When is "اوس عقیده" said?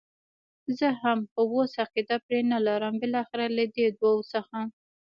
1.53-2.17